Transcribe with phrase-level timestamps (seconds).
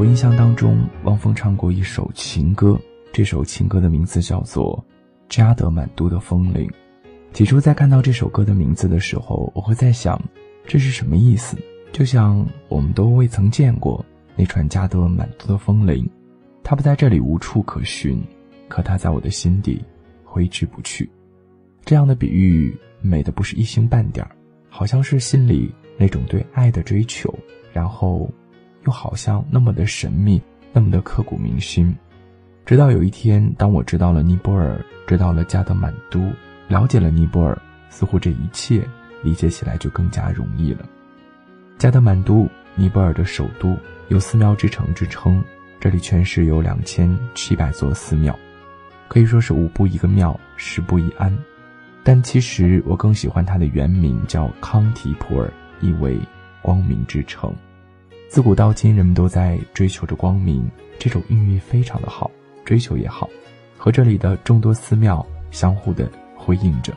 [0.00, 2.80] 我印象当中，汪峰唱过一首情歌，
[3.12, 4.82] 这首情歌的名字叫做
[5.28, 6.66] 《加德满都的风铃》。
[7.34, 10.18] 起初在看到这首歌的名字的时候，我会在想，
[10.64, 11.54] 这是什么意思？
[11.92, 14.02] 就像我们都未曾见过
[14.36, 16.08] 那串加德满都的风铃，
[16.62, 18.22] 它不在这里无处可寻，
[18.68, 19.84] 可它在我的心底
[20.24, 21.10] 挥之不去。
[21.84, 24.34] 这样的比喻美的不是一星半点儿，
[24.70, 27.38] 好像是心里那种对爱的追求，
[27.70, 28.30] 然后
[28.84, 30.40] 又好像那么的神秘，
[30.72, 31.94] 那么的刻骨铭心。
[32.64, 36.30] 直到有一天，当我知道了尼泊尔，知道了加德满都，
[36.68, 38.86] 了解了尼泊尔，似乎这一切
[39.22, 40.88] 理解起来就更加容易了。
[41.78, 43.76] 加德满都，尼泊尔的首都，
[44.08, 45.42] 有寺庙之城之称，
[45.80, 48.38] 这里全市有两千七百座寺庙，
[49.08, 51.36] 可以说是五步一个庙，十步一庵。
[52.02, 56.18] 但其实我更喜欢它的原名叫康提普尔，意为
[56.62, 57.52] 光明之城。
[58.30, 60.64] 自古到今，人们都在追求着光明，
[61.00, 62.30] 这种寓意非常的好，
[62.64, 63.28] 追求也好，
[63.76, 66.96] 和这里的众多寺庙相互的辉映着。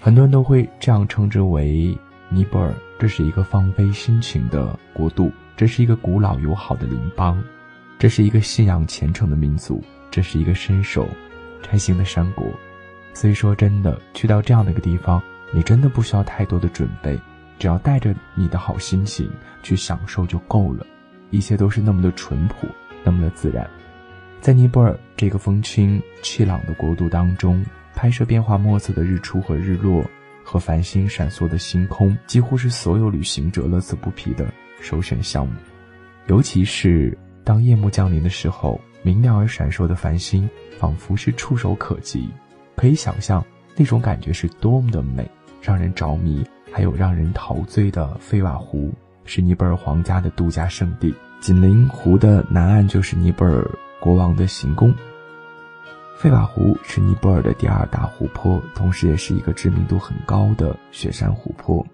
[0.00, 1.96] 很多人都会这样称之为
[2.28, 7.40] 尼泊尔，这是一个放飞心情的国度，这是一个古老友好的邻邦，
[7.96, 9.80] 这是一个信仰虔诚的民族，
[10.10, 11.06] 这是一个深受
[11.62, 12.44] 禅心的山国。
[13.14, 17.16] 所以说，真的去到这样的一个地方，你真的不需要太多的准备，
[17.58, 19.30] 只要带着你的好心情
[19.62, 20.86] 去享受就够了，
[21.30, 22.66] 一切都是那么的淳朴，
[23.04, 23.68] 那么的自然。
[24.40, 27.64] 在尼泊尔这个风清气朗的国度当中，
[27.94, 30.04] 拍摄变化莫测的日出和日落，
[30.42, 35.54] 和繁星闪烁的星空，几乎是所有旅行者乐此不疲的首选项目。
[36.26, 42.28] 尤其是当夜幕降临的时候，明亮而闪烁的繁星，仿佛是触手可及。
[42.74, 43.44] 可以想象
[43.76, 45.30] 那种感觉是多么的美，
[45.60, 46.44] 让人着迷。
[46.72, 48.90] 还有让人陶醉的费瓦湖，
[49.24, 51.14] 是尼泊尔皇家的度假胜地。
[51.38, 53.68] 紧邻湖的南岸就是尼泊尔
[54.00, 54.94] 国王的行宫。
[56.16, 61.84] 费瓦湖是尼泊尔的第二大湖泊，同时也是一个知名度很高的雪山湖泊。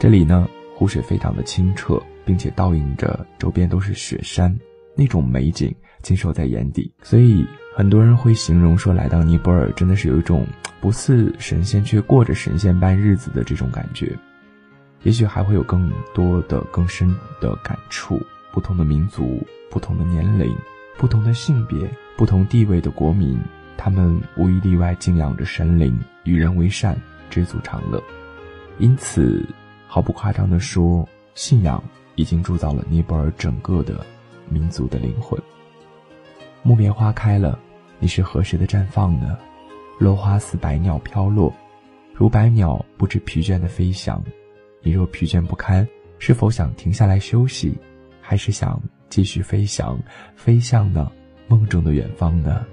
[0.00, 4.54] 这里呢，湖水非常的清澈，并且倒映着周边都是雪山，
[4.96, 6.92] 那种美景尽收在眼底。
[7.02, 7.46] 所以。
[7.76, 10.44] 很多人会形容说，来到尼泊尔真的是有一种
[10.80, 14.16] 不似神仙却过着神仙般日子的这种感觉。
[15.02, 18.20] 也许还会有更多的、更深的感触。
[18.50, 20.52] 不同的民族、不同的年龄、
[20.96, 23.38] 不同的性别、不同地位的国民，
[23.76, 27.00] 他们无一例外敬仰着神灵，与人为善，
[27.30, 28.02] 知足常乐。
[28.78, 29.46] 因此，
[29.86, 31.80] 毫不夸张地说，信仰
[32.16, 34.04] 已经铸造了尼泊尔整个的
[34.48, 35.40] 民族的灵魂。
[36.62, 37.58] 木棉花开了。
[38.00, 39.36] 你是何时的绽放呢？
[39.98, 41.52] 落花似百鸟飘落，
[42.14, 44.22] 如百鸟不知疲倦的飞翔。
[44.80, 45.86] 你若疲倦不堪，
[46.18, 47.76] 是否想停下来休息，
[48.20, 49.98] 还是想继续飞翔，
[50.36, 51.10] 飞向呢
[51.48, 52.64] 梦中的远方呢？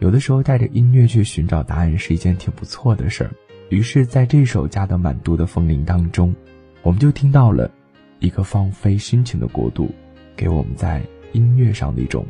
[0.00, 3.30] 有的时候带着音乐去寻找答案是一件挺不错的事儿。
[3.70, 6.36] 于是，在这首加德满都的风铃当中，
[6.82, 7.70] 我们就听到了
[8.18, 9.90] 一个放飞心情的国度，
[10.36, 12.26] 给我们在音乐上的一种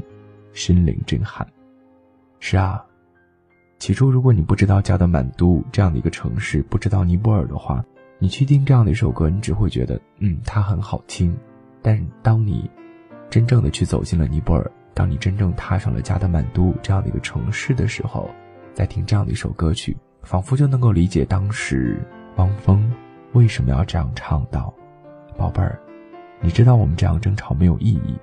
[0.53, 1.45] 心灵震撼。
[2.39, 2.86] 是啊，
[3.79, 7.85] 起初如果你不知道加德满都这样的一个城市，不知道尼泊尔的话，
[8.19, 11.37] 你去听这样的一首歌，你只会觉得，嗯，它很好听。
[11.83, 12.69] 但当你
[13.29, 18.31] 真正的去走进了尼泊尔，当你真正踏上了加德满都这样的一个城市的时候，
[18.73, 22.01] 在听这样的一首歌曲，仿佛就能够理解当时
[22.37, 22.91] 汪峰
[23.35, 24.73] 为什么要这样唱道
[25.37, 25.79] ：“宝贝儿，
[26.41, 28.17] 你知道我们这样争吵没有意义，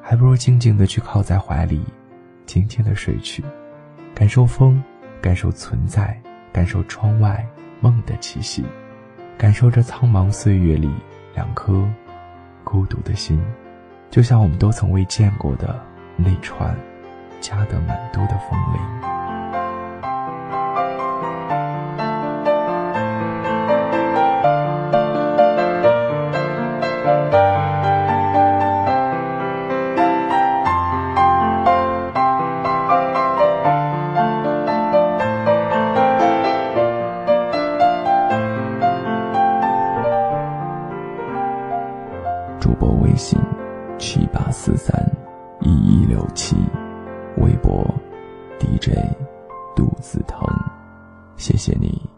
[0.00, 1.82] 还不如静静的去靠在怀里，
[2.46, 3.44] 轻轻的睡去。”
[4.14, 4.82] 感受风，
[5.20, 6.18] 感受存在，
[6.52, 7.46] 感受窗外
[7.80, 8.64] 梦的气息，
[9.36, 10.90] 感受着苍茫岁月里
[11.34, 11.86] 两颗
[12.64, 13.42] 孤独的心，
[14.10, 15.78] 就像我们都从未见过的
[16.16, 16.74] 那串
[17.40, 19.19] 加德满都的风铃。
[46.10, 46.56] 六七，
[47.36, 47.86] 微博
[48.58, 48.98] DJ
[49.76, 50.44] 肚子疼，
[51.36, 52.09] 谢谢你。